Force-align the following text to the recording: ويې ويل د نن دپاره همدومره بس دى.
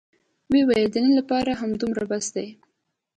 ويې 0.49 0.63
ويل 0.67 0.89
د 0.91 0.95
نن 1.03 1.13
دپاره 1.19 1.51
همدومره 1.61 2.03
بس 2.11 2.25
دى. 2.35 2.47